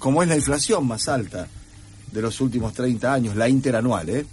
como 0.00 0.22
es 0.22 0.28
la 0.28 0.34
inflación 0.34 0.86
más 0.88 1.08
alta 1.08 1.46
de 2.10 2.22
los 2.22 2.40
últimos 2.40 2.72
30 2.72 3.12
años, 3.12 3.36
la 3.36 3.48
interanual, 3.48 4.08
¿eh? 4.08 4.26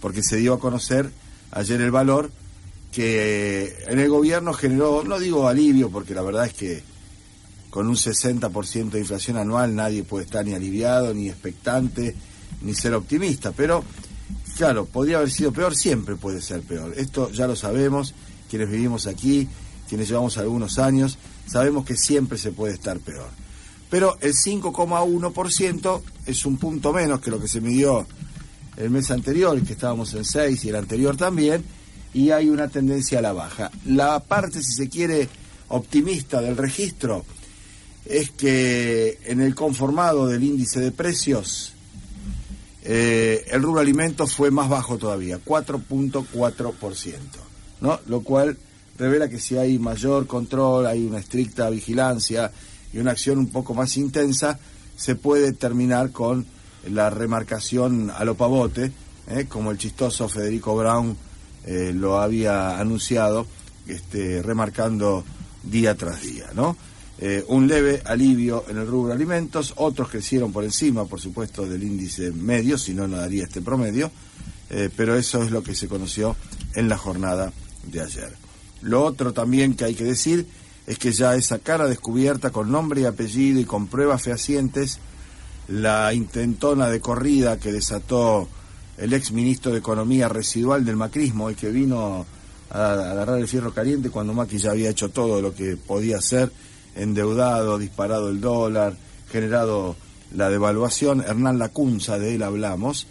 porque 0.00 0.22
se 0.22 0.38
dio 0.38 0.54
a 0.54 0.58
conocer 0.58 1.08
ayer 1.52 1.80
el 1.80 1.92
valor 1.92 2.32
que 2.90 3.76
en 3.86 4.00
el 4.00 4.08
gobierno 4.08 4.52
generó, 4.54 5.04
no 5.04 5.20
digo 5.20 5.46
alivio, 5.46 5.90
porque 5.90 6.14
la 6.14 6.22
verdad 6.22 6.46
es 6.46 6.54
que 6.54 6.82
con 7.70 7.86
un 7.88 7.94
60% 7.94 8.90
de 8.90 9.00
inflación 9.00 9.36
anual 9.36 9.76
nadie 9.76 10.02
puede 10.02 10.24
estar 10.24 10.44
ni 10.44 10.54
aliviado, 10.54 11.14
ni 11.14 11.28
expectante, 11.28 12.16
ni 12.62 12.74
ser 12.74 12.94
optimista, 12.94 13.52
pero 13.52 13.84
claro, 14.56 14.86
podría 14.86 15.18
haber 15.18 15.30
sido 15.30 15.52
peor, 15.52 15.76
siempre 15.76 16.16
puede 16.16 16.40
ser 16.40 16.62
peor. 16.62 16.94
Esto 16.96 17.30
ya 17.30 17.46
lo 17.46 17.54
sabemos, 17.54 18.14
quienes 18.48 18.70
vivimos 18.70 19.06
aquí, 19.06 19.46
quienes 19.88 20.08
llevamos 20.08 20.38
algunos 20.38 20.78
años, 20.78 21.18
sabemos 21.46 21.84
que 21.84 21.96
siempre 21.96 22.38
se 22.38 22.52
puede 22.52 22.74
estar 22.74 22.98
peor 22.98 23.42
pero 23.92 24.16
el 24.22 24.32
5,1% 24.32 26.00
es 26.24 26.46
un 26.46 26.56
punto 26.56 26.94
menos 26.94 27.20
que 27.20 27.30
lo 27.30 27.38
que 27.38 27.46
se 27.46 27.60
midió 27.60 28.06
el 28.78 28.88
mes 28.88 29.10
anterior, 29.10 29.60
que 29.60 29.74
estábamos 29.74 30.14
en 30.14 30.24
6 30.24 30.64
y 30.64 30.70
el 30.70 30.76
anterior 30.76 31.14
también, 31.18 31.62
y 32.14 32.30
hay 32.30 32.48
una 32.48 32.68
tendencia 32.68 33.18
a 33.18 33.22
la 33.22 33.34
baja. 33.34 33.70
La 33.84 34.18
parte, 34.20 34.62
si 34.62 34.72
se 34.72 34.88
quiere, 34.88 35.28
optimista 35.68 36.40
del 36.40 36.56
registro 36.56 37.26
es 38.06 38.30
que 38.30 39.18
en 39.26 39.42
el 39.42 39.54
conformado 39.54 40.26
del 40.26 40.42
índice 40.42 40.80
de 40.80 40.90
precios, 40.90 41.74
eh, 42.84 43.44
el 43.50 43.62
rubro 43.62 43.82
alimentos 43.82 44.32
fue 44.32 44.50
más 44.50 44.70
bajo 44.70 44.96
todavía, 44.96 45.38
4.4%, 45.44 47.12
¿no? 47.82 48.00
Lo 48.06 48.22
cual 48.22 48.56
revela 48.96 49.28
que 49.28 49.38
si 49.38 49.58
hay 49.58 49.78
mayor 49.78 50.26
control, 50.26 50.86
hay 50.86 51.04
una 51.04 51.18
estricta 51.18 51.68
vigilancia, 51.68 52.50
y 52.92 52.98
una 52.98 53.12
acción 53.12 53.38
un 53.38 53.48
poco 53.48 53.74
más 53.74 53.96
intensa, 53.96 54.58
se 54.96 55.14
puede 55.14 55.52
terminar 55.52 56.10
con 56.12 56.46
la 56.90 57.10
remarcación 57.10 58.10
a 58.10 58.24
lo 58.24 58.34
pavote, 58.36 58.92
¿eh? 59.28 59.46
como 59.48 59.70
el 59.70 59.78
chistoso 59.78 60.28
Federico 60.28 60.76
Brown 60.76 61.16
eh, 61.64 61.92
lo 61.94 62.20
había 62.20 62.78
anunciado, 62.78 63.46
este, 63.86 64.42
remarcando 64.42 65.24
día 65.62 65.94
tras 65.96 66.22
día, 66.22 66.50
¿no? 66.54 66.76
Eh, 67.18 67.44
un 67.48 67.68
leve 67.68 68.02
alivio 68.04 68.64
en 68.68 68.78
el 68.78 68.86
rubro 68.86 69.12
alimentos, 69.12 69.74
otros 69.76 70.08
crecieron 70.08 70.52
por 70.52 70.64
encima, 70.64 71.04
por 71.04 71.20
supuesto, 71.20 71.66
del 71.66 71.84
índice 71.84 72.32
medio, 72.32 72.76
si 72.76 72.94
no, 72.94 73.06
no 73.06 73.16
daría 73.16 73.44
este 73.44 73.60
promedio, 73.60 74.10
pero 74.96 75.16
eso 75.16 75.42
es 75.42 75.50
lo 75.50 75.62
que 75.62 75.74
se 75.74 75.86
conoció 75.86 76.34
en 76.74 76.88
la 76.88 76.96
jornada 76.96 77.52
de 77.86 78.00
ayer. 78.00 78.32
Lo 78.80 79.04
otro 79.04 79.34
también 79.34 79.74
que 79.74 79.84
hay 79.84 79.94
que 79.94 80.04
decir 80.04 80.46
es 80.86 80.98
que 80.98 81.12
ya 81.12 81.34
esa 81.34 81.58
cara 81.58 81.86
descubierta 81.86 82.50
con 82.50 82.70
nombre 82.70 83.02
y 83.02 83.04
apellido 83.04 83.60
y 83.60 83.64
con 83.64 83.86
pruebas 83.86 84.22
fehacientes, 84.22 84.98
la 85.68 86.12
intentona 86.12 86.88
de 86.88 87.00
corrida 87.00 87.58
que 87.58 87.72
desató 87.72 88.48
el 88.98 89.12
ex 89.12 89.32
ministro 89.32 89.72
de 89.72 89.78
Economía 89.78 90.28
residual 90.28 90.84
del 90.84 90.96
macrismo 90.96 91.50
y 91.50 91.54
que 91.54 91.70
vino 91.70 92.26
a 92.70 92.92
agarrar 92.92 93.38
el 93.38 93.48
fierro 93.48 93.72
caliente 93.72 94.10
cuando 94.10 94.32
Macri 94.32 94.58
ya 94.58 94.70
había 94.70 94.90
hecho 94.90 95.10
todo 95.10 95.40
lo 95.40 95.54
que 95.54 95.76
podía 95.76 96.18
hacer, 96.18 96.50
endeudado, 96.94 97.78
disparado 97.78 98.28
el 98.28 98.40
dólar, 98.40 98.96
generado 99.30 99.96
la 100.34 100.48
devaluación, 100.48 101.20
Hernán 101.20 101.58
Lacunza, 101.58 102.18
de 102.18 102.34
él 102.34 102.42
hablamos, 102.42 103.06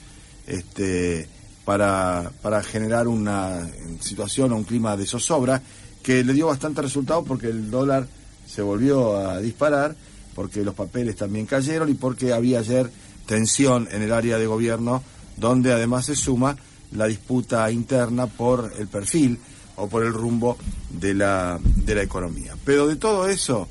este, 0.47 1.27
para, 1.65 2.31
para 2.41 2.63
generar 2.63 3.07
una 3.07 3.69
situación 3.99 4.51
o 4.51 4.57
un 4.57 4.63
clima 4.63 4.97
de 4.97 5.05
zozobra 5.05 5.61
que 6.03 6.23
le 6.23 6.33
dio 6.33 6.47
bastante 6.47 6.81
resultado 6.81 7.23
porque 7.23 7.47
el 7.47 7.69
dólar 7.69 8.07
se 8.47 8.61
volvió 8.61 9.17
a 9.17 9.39
disparar, 9.39 9.95
porque 10.35 10.63
los 10.63 10.75
papeles 10.75 11.15
también 11.15 11.45
cayeron 11.45 11.89
y 11.89 11.93
porque 11.93 12.33
había 12.33 12.59
ayer 12.59 12.89
tensión 13.25 13.87
en 13.91 14.01
el 14.01 14.11
área 14.11 14.37
de 14.37 14.47
gobierno, 14.47 15.03
donde 15.37 15.71
además 15.71 16.05
se 16.05 16.15
suma 16.15 16.57
la 16.91 17.07
disputa 17.07 17.71
interna 17.71 18.27
por 18.27 18.73
el 18.77 18.87
perfil 18.87 19.39
o 19.77 19.87
por 19.87 20.03
el 20.03 20.13
rumbo 20.13 20.57
de 20.89 21.13
la, 21.13 21.59
de 21.63 21.95
la 21.95 22.03
economía. 22.03 22.55
Pero 22.65 22.87
de 22.87 22.97
todo 22.97 23.27
eso 23.27 23.67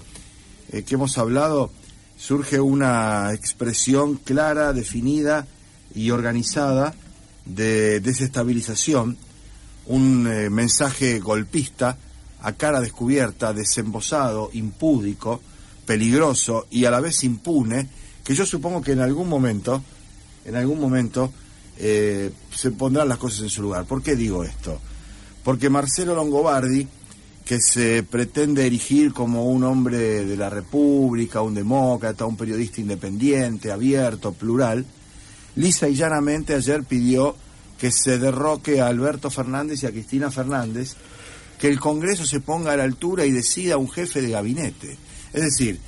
eh, 0.72 0.82
que 0.82 0.94
hemos 0.94 1.18
hablado, 1.18 1.70
surge 2.16 2.60
una 2.60 3.32
expresión 3.32 4.16
clara, 4.16 4.72
definida 4.72 5.46
y 5.94 6.10
organizada 6.10 6.94
de 7.44 8.00
desestabilización, 8.00 9.16
un 9.86 10.26
eh, 10.26 10.50
mensaje 10.50 11.18
golpista 11.18 11.98
a 12.42 12.52
cara 12.52 12.80
descubierta, 12.80 13.52
desembosado, 13.52 14.50
impúdico, 14.52 15.40
peligroso 15.84 16.66
y 16.70 16.84
a 16.84 16.90
la 16.90 17.00
vez 17.00 17.24
impune, 17.24 17.88
que 18.24 18.34
yo 18.34 18.46
supongo 18.46 18.80
que 18.80 18.92
en 18.92 19.00
algún 19.00 19.28
momento, 19.28 19.82
en 20.44 20.56
algún 20.56 20.80
momento, 20.80 21.32
eh, 21.78 22.30
se 22.54 22.70
pondrán 22.70 23.08
las 23.08 23.18
cosas 23.18 23.40
en 23.42 23.50
su 23.50 23.62
lugar. 23.62 23.86
¿Por 23.86 24.02
qué 24.02 24.14
digo 24.14 24.44
esto? 24.44 24.78
Porque 25.42 25.70
Marcelo 25.70 26.14
Longobardi, 26.14 26.86
que 27.44 27.60
se 27.60 28.02
pretende 28.02 28.66
erigir 28.66 29.12
como 29.12 29.46
un 29.46 29.64
hombre 29.64 30.24
de 30.24 30.36
la 30.36 30.50
República, 30.50 31.42
un 31.42 31.54
demócrata, 31.54 32.26
un 32.26 32.36
periodista 32.36 32.80
independiente, 32.80 33.72
abierto, 33.72 34.32
plural, 34.32 34.84
lisa 35.56 35.88
y 35.88 35.94
llanamente 35.94 36.54
ayer 36.54 36.84
pidió 36.84 37.34
que 37.80 37.90
se 37.90 38.18
derroque 38.18 38.80
a 38.80 38.88
Alberto 38.88 39.30
Fernández 39.30 39.82
y 39.82 39.86
a 39.86 39.90
Cristina 39.90 40.30
Fernández, 40.30 40.96
que 41.60 41.68
el 41.68 41.78
Congreso 41.78 42.24
se 42.24 42.40
ponga 42.40 42.72
a 42.72 42.76
la 42.76 42.84
altura 42.84 43.26
y 43.26 43.32
decida 43.32 43.76
un 43.76 43.90
jefe 43.90 44.22
de 44.22 44.30
gabinete. 44.30 44.96
Es 45.32 45.42
decir, 45.42 45.78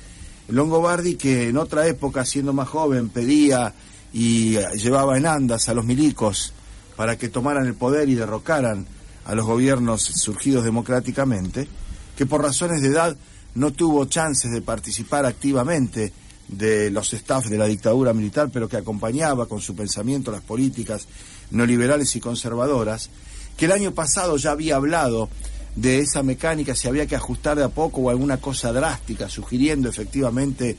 Longobardi, 0.47 1.15
que 1.15 1.49
en 1.49 1.57
otra 1.57 1.87
época, 1.87 2.25
siendo 2.25 2.53
más 2.53 2.69
joven, 2.69 3.09
pedía 3.09 3.73
y 4.13 4.57
llevaba 4.75 5.17
en 5.17 5.25
andas 5.25 5.69
a 5.69 5.73
los 5.73 5.83
milicos 5.83 6.53
para 6.95 7.17
que 7.17 7.29
tomaran 7.29 7.65
el 7.65 7.73
poder 7.73 8.07
y 8.07 8.13
derrocaran 8.13 8.85
a 9.25 9.33
los 9.33 9.45
gobiernos 9.45 10.03
surgidos 10.03 10.63
democráticamente, 10.63 11.67
que 12.15 12.27
por 12.27 12.43
razones 12.43 12.81
de 12.81 12.89
edad 12.89 13.17
no 13.55 13.71
tuvo 13.71 14.05
chances 14.05 14.51
de 14.51 14.61
participar 14.61 15.25
activamente 15.25 16.13
de 16.49 16.91
los 16.91 17.11
staff 17.13 17.47
de 17.47 17.57
la 17.57 17.65
dictadura 17.65 18.13
militar, 18.13 18.49
pero 18.53 18.69
que 18.69 18.77
acompañaba 18.77 19.47
con 19.47 19.59
su 19.59 19.75
pensamiento 19.75 20.31
las 20.31 20.41
políticas 20.41 21.07
neoliberales 21.49 22.15
y 22.15 22.19
conservadoras, 22.19 23.09
que 23.57 23.65
el 23.65 23.71
año 23.71 23.93
pasado 23.93 24.37
ya 24.37 24.51
había 24.51 24.75
hablado 24.75 25.29
de 25.75 25.99
esa 25.99 26.23
mecánica, 26.23 26.75
si 26.75 26.87
había 26.87 27.07
que 27.07 27.15
ajustar 27.15 27.57
de 27.57 27.63
a 27.63 27.69
poco 27.69 28.01
o 28.01 28.09
alguna 28.09 28.37
cosa 28.37 28.71
drástica, 28.71 29.29
sugiriendo 29.29 29.89
efectivamente 29.89 30.77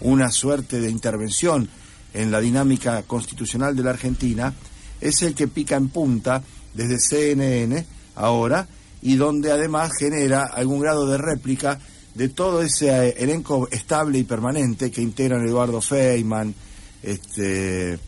una 0.00 0.30
suerte 0.30 0.80
de 0.80 0.90
intervención 0.90 1.68
en 2.14 2.30
la 2.30 2.40
dinámica 2.40 3.02
constitucional 3.02 3.74
de 3.76 3.82
la 3.82 3.90
Argentina, 3.90 4.54
es 5.00 5.22
el 5.22 5.34
que 5.34 5.48
pica 5.48 5.76
en 5.76 5.88
punta 5.88 6.42
desde 6.74 6.98
CNN 6.98 7.84
ahora 8.14 8.66
y 9.02 9.16
donde 9.16 9.52
además 9.52 9.92
genera 9.98 10.44
algún 10.44 10.80
grado 10.80 11.06
de 11.06 11.18
réplica 11.18 11.78
de 12.14 12.28
todo 12.30 12.62
ese 12.62 13.08
eh, 13.08 13.14
elenco 13.18 13.68
estable 13.70 14.18
y 14.18 14.24
permanente 14.24 14.90
que 14.90 15.02
integran 15.02 15.46
Eduardo 15.46 15.82
Feynman, 15.82 16.54
este, 17.02 17.98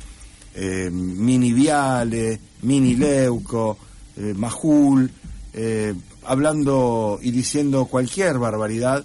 eh, 0.54 0.90
Mini 0.90 1.52
Viale, 1.52 2.40
Mini 2.62 2.96
Leuco, 2.96 3.76
eh, 4.16 4.32
Majul, 4.34 5.10
eh, 5.60 5.92
hablando 6.24 7.18
y 7.20 7.32
diciendo 7.32 7.86
cualquier 7.86 8.38
barbaridad, 8.38 9.04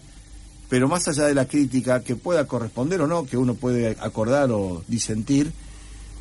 pero 0.70 0.88
más 0.88 1.08
allá 1.08 1.26
de 1.26 1.34
la 1.34 1.48
crítica 1.48 2.04
que 2.04 2.16
pueda 2.16 2.46
corresponder 2.46 3.02
o 3.02 3.08
no, 3.08 3.26
que 3.26 3.38
uno 3.38 3.56
puede 3.56 3.98
acordar 4.00 4.52
o 4.52 4.84
disentir, 4.88 5.52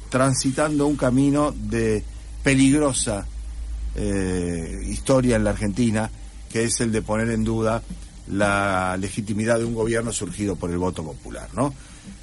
transitando 0.09 0.87
un 0.87 0.97
camino 0.97 1.53
de 1.53 2.03
peligrosa 2.43 3.27
eh, 3.95 4.81
historia 4.89 5.37
en 5.37 5.45
la 5.45 5.51
Argentina, 5.51 6.11
que 6.51 6.65
es 6.65 6.81
el 6.81 6.93
de 6.93 7.03
poner 7.03 7.29
en 7.29 7.45
duda 7.45 7.83
la 8.29 8.97
legitimidad 8.99 9.59
de 9.59 9.67
un 9.67 9.75
gobierno 9.75 10.13
surgido 10.13 10.57
por 10.57 10.71
el 10.71 10.79
voto 10.79 11.05
popular, 11.05 11.51
¿no? 11.55 11.75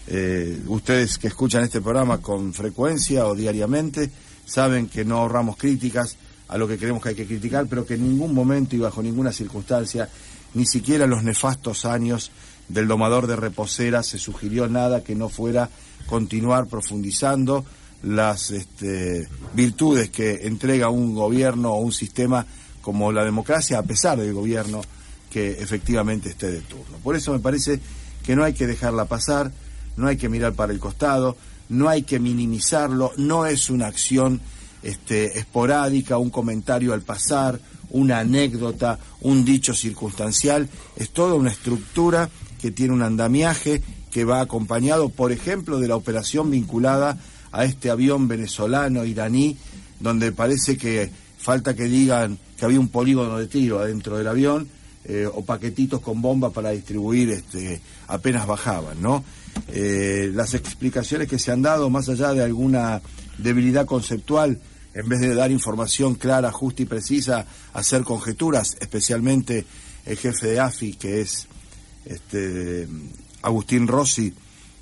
Eh, 0.07 0.63
ustedes 0.65 1.19
que 1.19 1.27
escuchan 1.27 1.63
este 1.63 1.79
programa 1.79 2.17
con 2.17 2.55
frecuencia 2.55 3.27
o 3.27 3.35
diariamente 3.35 4.09
saben 4.45 4.88
que 4.88 5.05
no 5.05 5.17
ahorramos 5.19 5.57
críticas 5.57 6.17
a 6.50 6.57
lo 6.57 6.68
que 6.68 6.78
creemos 6.78 7.01
que 7.01 7.10
hay 7.10 7.16
que 7.16 7.28
criticar, 7.28 7.68
pero 7.68 7.86
que 7.86 7.94
en 7.94 8.04
ningún 8.04 8.34
momento 8.34 8.75
y 8.75 8.80
bajo 8.80 9.01
ninguna 9.01 9.31
circunstancia, 9.31 10.10
ni 10.56 10.66
siquiera 10.66 11.06
en 11.06 11.12
los 11.12 11.24
nefastos 11.24 11.86
años 11.86 12.31
del 12.68 12.88
domador 12.88 13.28
de 13.28 13.36
reposera 13.36 14.04
se 14.04 14.18
sugirió 14.18 14.68
nada 14.68 15.04
que 15.04 15.16
no 15.16 15.30
fuera 15.30 15.69
continuar 16.07 16.68
profundizando 16.68 17.66
las 18.04 18.51
este, 18.51 19.28
virtudes 19.54 20.10
que 20.10 20.48
entrega 20.48 20.90
un 20.90 21.13
gobierno 21.13 21.74
o 21.74 21.81
un 21.81 21.92
sistema 21.92 22.46
como 22.81 23.12
la 23.12 23.24
democracia 23.24 23.78
a 23.78 23.84
pesar 23.84 24.19
del 24.19 24.34
gobierno 24.34 24.81
que 25.30 25.51
efectivamente 25.51 26.30
esté 26.30 26.50
de 26.50 26.62
turno. 26.62 26.98
Por 27.04 27.16
eso 27.16 27.31
me 27.31 27.40
parece 27.40 27.80
que 28.24 28.36
no 28.36 28.44
hay 28.44 28.54
que 28.54 28.68
dejarla 28.68 29.06
pasar, 29.06 29.51
no 29.98 30.07
hay 30.07 30.18
que 30.18 30.30
mirar 30.30 30.54
para 30.54 30.74
el 30.74 30.80
costado, 30.80 31.38
no 31.68 31.90
hay 31.90 32.04
que 32.04 32.19
minimizarlo, 32.19 33.12
no 33.18 33.46
es 33.46 33.69
una 33.69 33.88
acción 33.88 34.42
este, 34.83 35.39
esporádica, 35.39 36.17
un 36.17 36.29
comentario 36.29 36.93
al 36.93 37.01
pasar, 37.01 37.59
una 37.91 38.19
anécdota, 38.19 38.99
un 39.21 39.43
dicho 39.45 39.73
circunstancial, 39.73 40.69
es 40.95 41.09
toda 41.09 41.33
una 41.33 41.49
estructura 41.49 42.29
que 42.61 42.71
tiene 42.71 42.93
un 42.93 43.01
andamiaje 43.01 43.81
que 44.11 44.25
va 44.25 44.41
acompañado, 44.41 45.09
por 45.09 45.31
ejemplo, 45.31 45.79
de 45.79 45.87
la 45.87 45.95
operación 45.95 46.51
vinculada 46.51 47.17
a 47.51 47.65
este 47.65 47.89
avión 47.89 48.27
venezolano 48.27 49.05
iraní, 49.05 49.57
donde 49.99 50.31
parece 50.31 50.77
que 50.77 51.09
falta 51.37 51.75
que 51.75 51.85
digan 51.85 52.37
que 52.57 52.65
había 52.65 52.79
un 52.79 52.89
polígono 52.89 53.37
de 53.37 53.47
tiro 53.47 53.79
adentro 53.79 54.17
del 54.17 54.27
avión 54.27 54.67
eh, 55.05 55.27
o 55.31 55.43
paquetitos 55.43 56.01
con 56.01 56.21
bombas 56.21 56.51
para 56.51 56.71
distribuir 56.71 57.29
este, 57.29 57.81
apenas 58.07 58.45
bajaban, 58.45 59.01
¿no? 59.01 59.23
Eh, 59.69 60.31
las 60.33 60.53
explicaciones 60.53 61.27
que 61.27 61.39
se 61.39 61.51
han 61.51 61.61
dado, 61.61 61.89
más 61.89 62.09
allá 62.09 62.33
de 62.33 62.43
alguna 62.43 63.01
debilidad 63.37 63.85
conceptual, 63.85 64.59
en 64.94 65.07
vez 65.07 65.19
de 65.19 65.36
dar 65.36 65.51
información 65.51 66.15
clara, 66.15 66.51
justa 66.51 66.81
y 66.81 66.86
precisa, 66.86 67.45
hacer 67.74 68.03
conjeturas, 68.03 68.77
especialmente 68.80 69.65
el 70.06 70.18
jefe 70.18 70.47
de 70.47 70.59
AFI, 70.59 70.94
que 70.94 71.21
es 71.21 71.47
este, 72.06 72.88
Agustín 73.41 73.88
Rossi, 73.88 74.33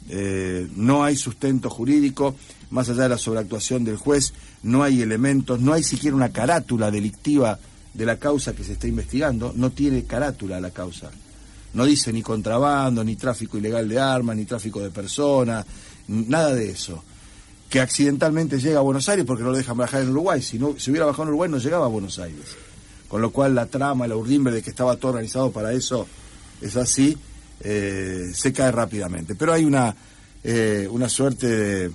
eh, 0.09 0.67
no 0.75 1.03
hay 1.03 1.17
sustento 1.17 1.69
jurídico, 1.69 2.35
más 2.69 2.89
allá 2.89 3.03
de 3.03 3.09
la 3.09 3.17
sobreactuación 3.17 3.83
del 3.83 3.97
juez, 3.97 4.33
no 4.63 4.83
hay 4.83 5.01
elementos, 5.01 5.59
no 5.59 5.73
hay 5.73 5.83
siquiera 5.83 6.15
una 6.15 6.31
carátula 6.31 6.91
delictiva 6.91 7.59
de 7.93 8.05
la 8.05 8.17
causa 8.17 8.53
que 8.53 8.63
se 8.63 8.73
está 8.73 8.87
investigando, 8.87 9.53
no 9.55 9.71
tiene 9.71 10.03
carátula 10.03 10.61
la 10.61 10.71
causa. 10.71 11.11
No 11.73 11.85
dice 11.85 12.13
ni 12.13 12.21
contrabando, 12.21 13.03
ni 13.03 13.15
tráfico 13.15 13.57
ilegal 13.57 13.89
de 13.89 13.99
armas, 13.99 14.35
ni 14.35 14.45
tráfico 14.45 14.79
de 14.79 14.89
personas, 14.89 15.65
nada 16.07 16.53
de 16.53 16.69
eso. 16.69 17.03
Que 17.69 17.79
accidentalmente 17.79 18.59
llega 18.59 18.79
a 18.79 18.81
Buenos 18.81 19.09
Aires 19.09 19.25
porque 19.25 19.43
no 19.43 19.51
lo 19.51 19.57
dejan 19.57 19.77
bajar 19.77 20.01
en 20.01 20.09
Uruguay. 20.09 20.41
Si, 20.41 20.57
no, 20.57 20.75
si 20.77 20.91
hubiera 20.91 21.05
bajado 21.05 21.23
en 21.23 21.29
Uruguay 21.29 21.49
no 21.49 21.57
llegaba 21.57 21.85
a 21.85 21.89
Buenos 21.89 22.19
Aires. 22.19 22.55
Con 23.07 23.21
lo 23.21 23.31
cual 23.31 23.55
la 23.55 23.65
trama, 23.65 24.07
la 24.07 24.15
urdimbre 24.15 24.53
de 24.53 24.61
que 24.61 24.69
estaba 24.69 24.95
todo 24.97 25.11
organizado 25.11 25.51
para 25.51 25.73
eso 25.73 26.07
es 26.61 26.75
así, 26.75 27.17
eh, 27.61 28.23
se 28.33 28.53
cae 28.53 28.71
rápidamente. 28.71 29.35
Pero 29.35 29.53
hay 29.53 29.65
una, 29.65 29.95
eh, 30.43 30.87
una 30.89 31.09
suerte 31.09 31.47
de, 31.47 31.91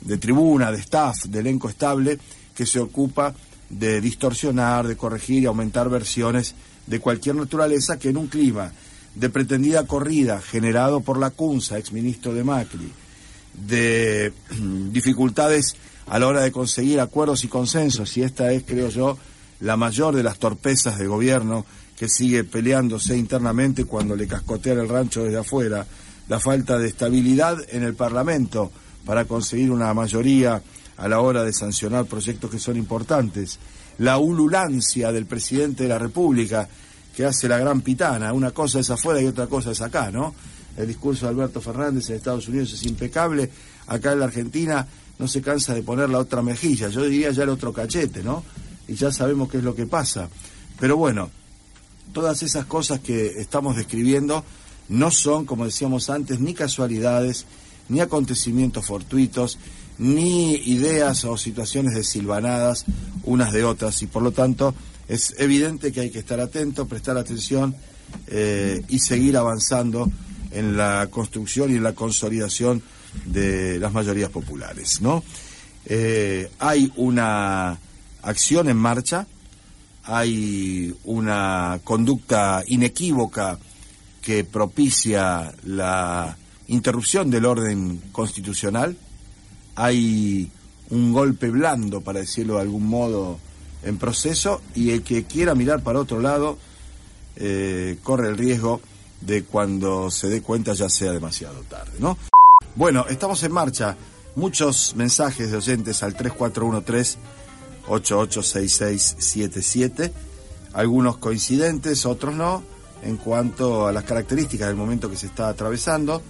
de 0.00 0.18
tribuna, 0.18 0.70
de 0.70 0.78
staff, 0.78 1.24
de 1.24 1.40
elenco 1.40 1.68
estable 1.68 2.18
que 2.54 2.66
se 2.66 2.78
ocupa 2.80 3.34
de 3.68 4.00
distorsionar, 4.00 4.86
de 4.86 4.96
corregir 4.96 5.42
y 5.42 5.46
aumentar 5.46 5.88
versiones 5.88 6.54
de 6.86 7.00
cualquier 7.00 7.36
naturaleza 7.36 7.98
que 7.98 8.10
en 8.10 8.16
un 8.16 8.28
clima 8.28 8.72
de 9.14 9.30
pretendida 9.30 9.86
corrida 9.86 10.40
generado 10.40 11.00
por 11.00 11.18
la 11.18 11.30
CUNSA, 11.30 11.78
exministro 11.78 12.34
de 12.34 12.44
Macri, 12.44 12.92
de 13.56 14.32
dificultades 14.90 15.76
a 16.06 16.18
la 16.18 16.26
hora 16.28 16.42
de 16.42 16.52
conseguir 16.52 17.00
acuerdos 17.00 17.44
y 17.44 17.48
consensos, 17.48 18.16
y 18.16 18.22
esta 18.22 18.52
es, 18.52 18.62
creo 18.64 18.88
yo, 18.88 19.18
la 19.60 19.76
mayor 19.76 20.14
de 20.14 20.22
las 20.22 20.38
torpezas 20.38 20.98
de 20.98 21.06
gobierno 21.06 21.64
que 21.96 22.08
sigue 22.08 22.44
peleándose 22.44 23.16
internamente 23.16 23.84
cuando 23.84 24.14
le 24.14 24.26
cascotean 24.26 24.78
el 24.78 24.88
rancho 24.88 25.24
desde 25.24 25.38
afuera, 25.38 25.86
la 26.28 26.40
falta 26.40 26.78
de 26.78 26.88
estabilidad 26.88 27.56
en 27.70 27.82
el 27.82 27.94
Parlamento 27.94 28.70
para 29.04 29.24
conseguir 29.24 29.70
una 29.70 29.94
mayoría 29.94 30.62
a 30.96 31.08
la 31.08 31.20
hora 31.20 31.42
de 31.44 31.52
sancionar 31.52 32.06
proyectos 32.06 32.50
que 32.50 32.58
son 32.58 32.76
importantes, 32.76 33.58
la 33.98 34.18
ululancia 34.18 35.12
del 35.12 35.26
presidente 35.26 35.84
de 35.84 35.88
la 35.88 35.98
República, 35.98 36.68
que 37.14 37.24
hace 37.24 37.48
la 37.48 37.58
gran 37.58 37.80
pitana, 37.80 38.32
una 38.34 38.50
cosa 38.50 38.80
es 38.80 38.90
afuera 38.90 39.22
y 39.22 39.26
otra 39.26 39.46
cosa 39.46 39.70
es 39.70 39.80
acá, 39.80 40.10
¿no? 40.10 40.34
El 40.76 40.86
discurso 40.86 41.26
de 41.26 41.32
Alberto 41.32 41.60
Fernández 41.60 42.08
en 42.10 42.16
Estados 42.16 42.48
Unidos 42.48 42.72
es 42.72 42.84
impecable, 42.84 43.50
acá 43.86 44.12
en 44.12 44.20
la 44.20 44.26
Argentina 44.26 44.86
no 45.18 45.28
se 45.28 45.40
cansa 45.40 45.74
de 45.74 45.82
poner 45.82 46.10
la 46.10 46.18
otra 46.18 46.42
mejilla, 46.42 46.88
yo 46.88 47.02
diría 47.04 47.30
ya 47.30 47.44
el 47.44 47.48
otro 47.48 47.72
cachete, 47.72 48.22
¿no? 48.22 48.44
Y 48.86 48.94
ya 48.94 49.10
sabemos 49.10 49.50
qué 49.50 49.58
es 49.58 49.64
lo 49.64 49.74
que 49.74 49.86
pasa. 49.86 50.28
Pero 50.78 50.96
bueno, 50.96 51.30
todas 52.12 52.42
esas 52.42 52.66
cosas 52.66 53.00
que 53.00 53.26
estamos 53.38 53.76
describiendo 53.76 54.44
no 54.88 55.10
son, 55.10 55.46
como 55.46 55.64
decíamos 55.64 56.10
antes, 56.10 56.38
ni 56.38 56.54
casualidades, 56.54 57.46
ni 57.88 58.00
acontecimientos 58.00 58.84
fortuitos, 58.84 59.58
ni 59.98 60.54
ideas 60.54 61.24
o 61.24 61.36
situaciones 61.36 61.94
desilvanadas 61.94 62.84
unas 63.24 63.52
de 63.52 63.64
otras, 63.64 64.02
y 64.02 64.06
por 64.06 64.22
lo 64.22 64.32
tanto 64.32 64.74
es 65.08 65.34
evidente 65.38 65.92
que 65.92 66.00
hay 66.00 66.10
que 66.10 66.18
estar 66.18 66.40
atento, 66.40 66.86
prestar 66.86 67.16
atención 67.16 67.74
eh, 68.26 68.82
y 68.88 68.98
seguir 68.98 69.36
avanzando 69.36 70.10
en 70.50 70.76
la 70.76 71.08
construcción 71.10 71.70
y 71.70 71.76
en 71.76 71.82
la 71.82 71.94
consolidación 71.94 72.82
de 73.24 73.78
las 73.78 73.92
mayorías 73.92 74.30
populares, 74.30 75.00
¿no? 75.00 75.22
Eh, 75.86 76.50
hay 76.58 76.92
una 76.96 77.78
acción 78.22 78.68
en 78.68 78.76
marcha, 78.76 79.26
hay 80.04 80.94
una 81.04 81.80
conducta 81.84 82.62
inequívoca 82.66 83.58
que 84.20 84.44
propicia 84.44 85.54
la 85.64 86.36
interrupción 86.68 87.30
del 87.30 87.44
orden 87.44 88.02
constitucional, 88.12 88.96
hay 89.76 90.50
un 90.90 91.12
golpe 91.12 91.50
blando, 91.50 92.00
para 92.00 92.20
decirlo 92.20 92.56
de 92.56 92.62
algún 92.62 92.86
modo, 92.86 93.38
en 93.82 93.98
proceso 93.98 94.62
y 94.74 94.90
el 94.90 95.02
que 95.02 95.24
quiera 95.24 95.54
mirar 95.54 95.82
para 95.82 96.00
otro 96.00 96.20
lado 96.20 96.58
eh, 97.36 97.98
corre 98.02 98.28
el 98.28 98.36
riesgo 98.36 98.80
de 99.20 99.44
cuando 99.44 100.10
se 100.10 100.28
dé 100.28 100.42
cuenta 100.42 100.74
ya 100.74 100.88
sea 100.88 101.12
demasiado 101.12 101.60
tarde, 101.68 101.92
¿no? 101.98 102.16
Bueno, 102.74 103.06
estamos 103.08 103.42
en 103.42 103.52
marcha. 103.52 103.96
Muchos 104.34 104.94
mensajes 104.96 105.50
de 105.50 105.56
oyentes 105.56 106.02
al 106.02 106.14
3413 106.14 107.18
886677, 107.88 110.12
algunos 110.74 111.16
coincidentes, 111.18 112.04
otros 112.04 112.34
no, 112.34 112.64
en 113.02 113.16
cuanto 113.16 113.86
a 113.86 113.92
las 113.92 114.02
características 114.04 114.68
del 114.68 114.76
momento 114.76 115.08
que 115.08 115.16
se 115.16 115.26
está 115.26 115.48
atravesando. 115.48 116.20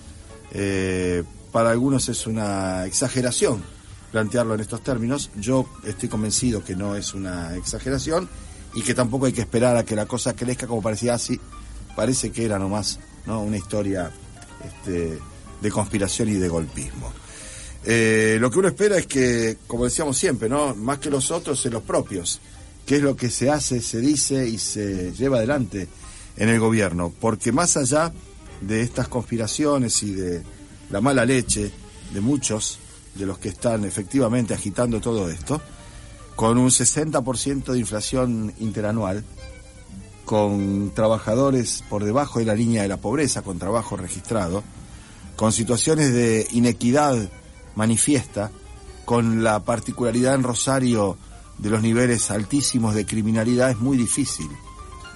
Eh, 0.53 1.25
para 1.51 1.71
algunos 1.71 2.09
es 2.09 2.27
una 2.27 2.87
exageración 2.87 3.63
plantearlo 4.13 4.55
en 4.55 4.61
estos 4.61 4.83
términos. 4.83 5.31
Yo 5.37 5.67
estoy 5.85 6.09
convencido 6.09 6.65
que 6.65 6.77
no 6.77 6.97
es 6.97 7.15
una 7.15 7.57
exageración 7.57 8.29
y 8.75 8.83
que 8.83 8.95
tampoco 8.95 9.27
hay 9.27 9.33
que 9.33 9.41
esperar 9.41 9.77
a 9.77 9.85
que 9.85 9.97
la 9.97 10.07
cosa 10.07 10.35
crezca 10.35 10.67
como 10.67 10.83
parecía 10.83 11.15
así. 11.15 11.41
Parece 11.97 12.31
que 12.31 12.45
era 12.45 12.59
nomás 12.59 13.01
¿no? 13.27 13.43
una 13.43 13.57
historia 13.57 14.13
este, 14.65 15.19
de 15.61 15.71
conspiración 15.71 16.29
y 16.29 16.35
de 16.35 16.49
golpismo. 16.49 17.13
Eh, 17.85 18.37
lo 18.41 18.51
que 18.51 18.59
uno 18.59 18.69
espera 18.69 18.99
es 18.99 19.07
que, 19.07 19.59
como 19.67 19.85
decíamos 19.85 20.19
siempre, 20.19 20.49
¿no? 20.49 20.75
más 20.75 20.99
que 20.99 21.11
los 21.11 21.31
otros, 21.31 21.65
en 21.67 21.73
los 21.73 21.83
propios. 21.83 22.41
¿Qué 22.85 22.97
es 22.97 23.03
lo 23.03 23.17
que 23.17 23.31
se 23.31 23.51
hace, 23.51 23.81
se 23.81 24.01
dice 24.01 24.49
y 24.49 24.59
se 24.59 25.13
lleva 25.13 25.39
adelante 25.39 25.89
en 26.37 26.49
el 26.49 26.61
gobierno? 26.61 27.13
Porque 27.19 27.51
más 27.51 27.77
allá 27.77 28.13
de 28.61 28.83
estas 28.83 29.09
conspiraciones 29.09 30.03
y 30.03 30.13
de 30.13 30.43
la 30.91 31.01
mala 31.01 31.25
leche 31.25 31.71
de 32.13 32.21
muchos 32.21 32.79
de 33.15 33.27
los 33.27 33.39
que 33.39 33.49
están 33.49 33.85
efectivamente 33.85 34.55
agitando 34.55 35.01
todo 35.01 35.29
esto, 35.31 35.61
con 36.37 36.59
un 36.59 36.69
60% 36.69 37.73
de 37.73 37.79
inflación 37.79 38.55
interanual, 38.61 39.25
con 40.27 40.91
trabajadores 40.93 41.85
por 41.89 42.05
debajo 42.05 42.41
de 42.41 42.45
la 42.45 42.55
línea 42.55 42.83
de 42.83 42.89
la 42.89 42.99
pobreza, 42.99 43.43
con 43.43 43.59
trabajo 43.59 43.97
registrado, 43.97 44.63
con 45.37 45.53
situaciones 45.53 46.13
de 46.13 46.47
inequidad 46.51 47.17
manifiesta, 47.77 48.51
con 49.05 49.45
la 49.45 49.61
particularidad 49.61 50.35
en 50.35 50.43
Rosario 50.43 51.17
de 51.59 51.71
los 51.71 51.81
niveles 51.81 52.31
altísimos 52.31 52.95
de 52.95 53.07
criminalidad, 53.07 53.71
es 53.71 53.79
muy 53.79 53.97
difícil. 53.97 54.49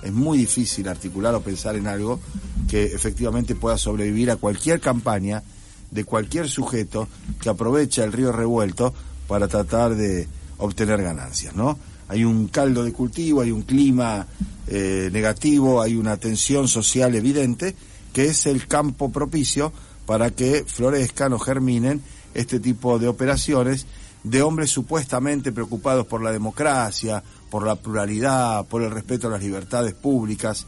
Es 0.02 0.12
muy 0.12 0.38
difícil 0.38 0.88
articular 0.88 1.34
o 1.34 1.42
pensar 1.42 1.74
en 1.74 1.88
algo 1.88 2.20
que 2.68 2.84
efectivamente 2.84 3.56
pueda 3.56 3.76
sobrevivir 3.76 4.30
a 4.30 4.36
cualquier 4.36 4.80
campaña 4.80 5.42
de 5.90 6.04
cualquier 6.04 6.48
sujeto 6.48 7.08
que 7.42 7.48
aprovecha 7.48 8.04
el 8.04 8.12
río 8.12 8.30
revuelto 8.30 8.94
para 9.26 9.48
tratar 9.48 9.96
de 9.96 10.28
obtener 10.58 11.02
ganancias, 11.02 11.54
¿no? 11.56 11.78
Hay 12.08 12.24
un 12.24 12.48
caldo 12.48 12.84
de 12.84 12.92
cultivo, 12.92 13.40
hay 13.40 13.50
un 13.50 13.62
clima 13.62 14.26
eh, 14.70 15.10
negativo, 15.12 15.82
hay 15.82 15.96
una 15.96 16.16
tensión 16.16 16.68
social 16.68 17.14
evidente, 17.16 17.74
que 18.12 18.26
es 18.26 18.46
el 18.46 18.68
campo 18.68 19.10
propicio 19.10 19.72
para 20.06 20.30
que 20.30 20.64
florezcan 20.66 21.32
o 21.32 21.38
germinen 21.38 22.00
este 22.34 22.60
tipo 22.60 23.00
de 23.00 23.08
operaciones 23.08 23.86
de 24.22 24.42
hombres 24.42 24.70
supuestamente 24.70 25.50
preocupados 25.50 26.06
por 26.06 26.22
la 26.22 26.30
democracia, 26.30 27.22
por 27.50 27.66
la 27.66 27.74
pluralidad, 27.74 28.64
por 28.66 28.82
el 28.82 28.92
respeto 28.92 29.26
a 29.26 29.32
las 29.32 29.42
libertades 29.42 29.94
públicas, 29.94 30.66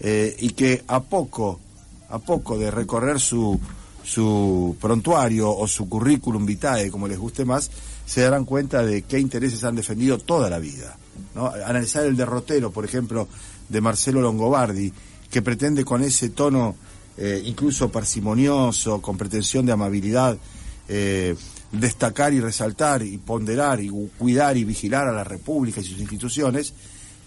eh, 0.00 0.34
y 0.40 0.50
que 0.50 0.82
a 0.88 1.00
poco 1.00 1.60
a 2.08 2.18
poco 2.18 2.58
de 2.58 2.70
recorrer 2.70 3.20
su, 3.20 3.58
su 4.04 4.76
prontuario 4.80 5.50
o 5.50 5.66
su 5.66 5.88
currículum 5.88 6.44
vitae, 6.44 6.90
como 6.90 7.08
les 7.08 7.18
guste 7.18 7.44
más, 7.44 7.70
se 8.04 8.20
darán 8.20 8.44
cuenta 8.44 8.82
de 8.82 9.02
qué 9.02 9.18
intereses 9.18 9.64
han 9.64 9.76
defendido 9.76 10.18
toda 10.18 10.50
la 10.50 10.58
vida. 10.58 10.96
¿No? 11.34 11.46
Analizar 11.46 12.04
el 12.04 12.16
derrotero, 12.16 12.70
por 12.70 12.84
ejemplo, 12.84 13.28
de 13.68 13.80
Marcelo 13.80 14.20
Longobardi, 14.20 14.92
que 15.30 15.42
pretende 15.42 15.84
con 15.84 16.02
ese 16.02 16.30
tono 16.30 16.76
eh, 17.16 17.42
incluso 17.44 17.90
parsimonioso, 17.90 19.00
con 19.00 19.16
pretensión 19.16 19.66
de 19.66 19.72
amabilidad, 19.72 20.36
eh, 20.88 21.34
destacar 21.70 22.32
y 22.32 22.40
resaltar 22.40 23.02
y 23.02 23.18
ponderar 23.18 23.80
y 23.80 23.88
cuidar 24.18 24.56
y 24.56 24.64
vigilar 24.64 25.08
a 25.08 25.12
la 25.12 25.24
República 25.24 25.80
y 25.80 25.84
sus 25.84 25.98
instituciones, 25.98 26.74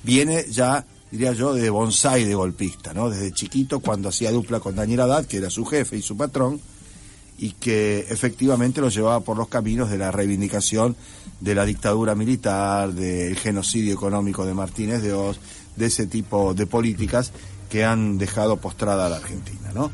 viene 0.03 0.45
ya, 0.49 0.85
diría 1.11 1.33
yo, 1.33 1.53
de 1.53 1.69
bonsai 1.69 2.25
de 2.25 2.35
golpista, 2.35 2.93
¿no? 2.93 3.09
Desde 3.09 3.31
chiquito, 3.31 3.79
cuando 3.79 4.09
hacía 4.09 4.31
dupla 4.31 4.59
con 4.59 4.75
Daniel 4.75 5.01
Haddad, 5.01 5.25
que 5.25 5.37
era 5.37 5.49
su 5.49 5.65
jefe 5.65 5.97
y 5.97 6.01
su 6.01 6.15
patrón, 6.15 6.59
y 7.37 7.51
que 7.51 8.05
efectivamente 8.09 8.81
lo 8.81 8.89
llevaba 8.89 9.19
por 9.19 9.37
los 9.37 9.47
caminos 9.47 9.89
de 9.89 9.97
la 9.97 10.11
reivindicación 10.11 10.95
de 11.41 11.55
la 11.55 11.65
dictadura 11.65 12.15
militar, 12.15 12.93
del 12.93 13.35
genocidio 13.35 13.93
económico 13.93 14.45
de 14.45 14.53
Martínez 14.53 15.01
de 15.01 15.13
Oz, 15.13 15.39
de 15.75 15.87
ese 15.87 16.07
tipo 16.07 16.53
de 16.53 16.65
políticas 16.65 17.31
que 17.69 17.83
han 17.83 18.17
dejado 18.17 18.57
postrada 18.57 19.07
a 19.07 19.09
la 19.09 19.17
Argentina, 19.17 19.71
¿no? 19.73 19.91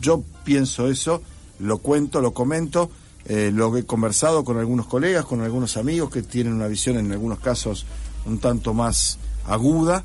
yo 0.00 0.24
pienso 0.44 0.88
eso, 0.88 1.22
lo 1.60 1.78
cuento, 1.78 2.20
lo 2.20 2.32
comento, 2.32 2.90
eh, 3.24 3.50
lo 3.54 3.76
he 3.76 3.84
conversado 3.84 4.44
con 4.44 4.58
algunos 4.58 4.86
colegas, 4.86 5.24
con 5.24 5.40
algunos 5.40 5.76
amigos 5.76 6.10
que 6.10 6.22
tienen 6.22 6.52
una 6.52 6.66
visión 6.66 6.98
en 6.98 7.12
algunos 7.12 7.38
casos 7.38 7.86
un 8.26 8.38
tanto 8.38 8.74
más 8.74 9.18
aguda, 9.46 10.04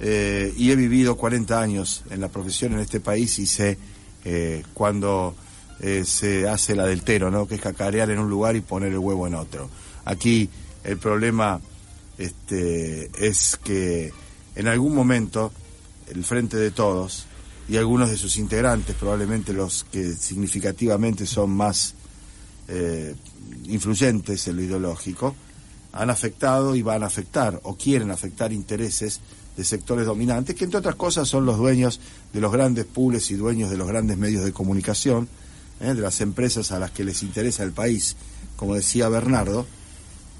eh, 0.00 0.52
y 0.56 0.70
he 0.70 0.76
vivido 0.76 1.16
40 1.16 1.60
años 1.60 2.04
en 2.10 2.20
la 2.20 2.28
profesión 2.28 2.74
en 2.74 2.80
este 2.80 3.00
país 3.00 3.38
y 3.38 3.46
sé 3.46 3.78
eh, 4.24 4.62
cuando 4.74 5.34
se 5.80 6.48
hace 6.48 6.74
la 6.74 6.86
del 6.86 7.02
tero, 7.02 7.30
¿no? 7.30 7.46
que 7.46 7.56
es 7.56 7.60
cacarear 7.60 8.10
en 8.10 8.18
un 8.18 8.30
lugar 8.30 8.56
y 8.56 8.60
poner 8.60 8.92
el 8.92 8.98
huevo 8.98 9.26
en 9.26 9.34
otro. 9.34 9.68
Aquí 10.04 10.48
el 10.84 10.98
problema 10.98 11.60
este, 12.18 13.10
es 13.18 13.58
que 13.62 14.12
en 14.54 14.68
algún 14.68 14.94
momento 14.94 15.52
el 16.08 16.24
Frente 16.24 16.56
de 16.56 16.70
Todos 16.70 17.26
y 17.68 17.76
algunos 17.76 18.10
de 18.10 18.16
sus 18.16 18.36
integrantes, 18.36 18.94
probablemente 18.96 19.52
los 19.52 19.84
que 19.90 20.12
significativamente 20.12 21.26
son 21.26 21.50
más 21.50 21.94
eh, 22.68 23.14
influyentes 23.64 24.46
en 24.48 24.56
lo 24.56 24.62
ideológico, 24.62 25.34
han 25.92 26.10
afectado 26.10 26.76
y 26.76 26.82
van 26.82 27.02
a 27.02 27.06
afectar 27.06 27.58
o 27.64 27.76
quieren 27.76 28.10
afectar 28.10 28.52
intereses 28.52 29.20
de 29.56 29.64
sectores 29.64 30.06
dominantes, 30.06 30.54
que 30.54 30.64
entre 30.64 30.78
otras 30.78 30.94
cosas 30.94 31.26
son 31.28 31.46
los 31.46 31.56
dueños 31.56 32.00
de 32.32 32.40
los 32.40 32.52
grandes 32.52 32.84
pools 32.84 33.30
y 33.30 33.34
dueños 33.34 33.70
de 33.70 33.78
los 33.78 33.88
grandes 33.88 34.18
medios 34.18 34.44
de 34.44 34.52
comunicación, 34.52 35.28
eh, 35.80 35.94
de 35.94 36.00
las 36.00 36.20
empresas 36.20 36.72
a 36.72 36.78
las 36.78 36.90
que 36.90 37.04
les 37.04 37.22
interesa 37.22 37.62
el 37.62 37.72
país, 37.72 38.16
como 38.56 38.74
decía 38.74 39.08
Bernardo, 39.08 39.66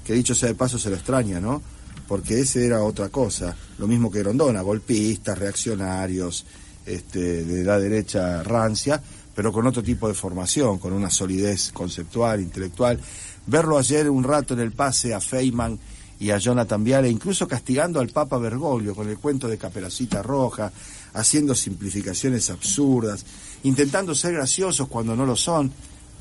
que 0.05 0.13
dicho 0.13 0.35
sea 0.35 0.49
de 0.49 0.55
paso 0.55 0.79
se 0.79 0.89
lo 0.89 0.95
extraña, 0.95 1.39
¿no? 1.39 1.61
porque 2.07 2.39
ese 2.39 2.65
era 2.65 2.83
otra 2.83 3.09
cosa, 3.09 3.55
lo 3.77 3.87
mismo 3.87 4.09
que 4.09 4.19
Grondona, 4.19 4.61
golpistas, 4.61 5.37
reaccionarios, 5.37 6.45
este, 6.85 7.43
de 7.43 7.63
la 7.63 7.77
derecha 7.79 8.41
rancia, 8.43 9.01
pero 9.35 9.51
con 9.51 9.67
otro 9.67 9.83
tipo 9.83 10.07
de 10.07 10.13
formación, 10.13 10.79
con 10.79 10.93
una 10.93 11.09
solidez 11.09 11.71
conceptual, 11.71 12.39
intelectual. 12.39 12.99
Verlo 13.45 13.77
ayer 13.77 14.09
un 14.09 14.23
rato 14.23 14.53
en 14.53 14.61
el 14.61 14.71
pase 14.71 15.13
a 15.13 15.19
Feynman 15.19 15.77
y 16.19 16.31
a 16.31 16.37
Jonathan 16.37 16.83
Viale, 16.83 17.09
incluso 17.09 17.47
castigando 17.47 17.99
al 17.99 18.09
Papa 18.09 18.37
Bergoglio 18.37 18.95
con 18.95 19.07
el 19.09 19.17
cuento 19.17 19.47
de 19.47 19.57
Caperucita 19.57 20.23
Roja, 20.23 20.71
haciendo 21.13 21.53
simplificaciones 21.53 22.49
absurdas, 22.49 23.25
intentando 23.63 24.15
ser 24.15 24.33
graciosos 24.33 24.87
cuando 24.87 25.15
no 25.15 25.25
lo 25.25 25.35
son, 25.35 25.71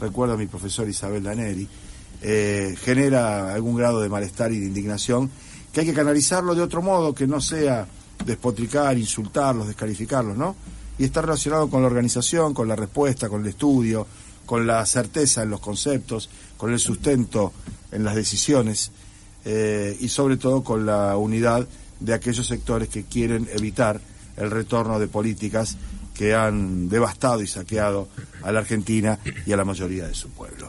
recuerdo 0.01 0.35
a 0.35 0.37
mi 0.39 0.47
profesor 0.47 0.89
Isabel 0.89 1.23
Daneri, 1.23 1.67
eh, 2.23 2.75
genera 2.83 3.55
algún 3.55 3.77
grado 3.77 4.01
de 4.01 4.09
malestar 4.09 4.53
y 4.53 4.59
de 4.59 4.67
indignación 4.67 5.31
que 5.73 5.81
hay 5.81 5.87
que 5.87 5.95
canalizarlo 5.95 6.55
de 6.55 6.63
otro 6.63 6.83
modo, 6.83 7.15
que 7.15 7.27
no 7.27 7.41
sea 7.41 7.87
despotricar, 8.25 8.97
insultarlos, 8.97 9.67
descalificarlos, 9.67 10.37
¿no? 10.37 10.57
Y 10.99 11.05
está 11.05 11.21
relacionado 11.21 11.69
con 11.69 11.83
la 11.83 11.89
organización, 11.89 12.55
con 12.55 12.67
la 12.67 12.77
respuesta, 12.77 13.29
con 13.29 13.43
el 13.43 13.49
estudio, 13.49 14.07
con 14.47 14.67
la 14.67 14.85
certeza 14.87 15.43
en 15.43 15.51
los 15.51 15.61
conceptos, 15.61 16.31
con 16.57 16.73
el 16.73 16.79
sustento 16.79 17.53
en 17.93 18.05
las 18.05 18.15
decisiones 18.15 18.91
eh, 19.49 19.97
y 20.01 20.09
sobre 20.09 20.37
todo 20.37 20.65
con 20.65 20.85
la 20.85 21.17
unidad 21.17 21.67
de 22.01 22.13
aquellos 22.13 22.47
sectores 22.47 22.89
que 22.89 23.05
quieren 23.05 23.49
evitar 23.53 24.01
el 24.37 24.51
retorno 24.51 24.99
de 24.99 25.07
políticas 25.07 25.77
que 26.13 26.35
han 26.35 26.89
devastado 26.89 27.43
y 27.43 27.47
saqueado 27.47 28.09
a 28.43 28.51
la 28.51 28.59
Argentina 28.61 29.19
y 29.47 29.53
a 29.53 29.57
la 29.57 29.65
mayoría 29.65 30.09
de 30.09 30.15
su 30.15 30.31
pueblo. 30.31 30.69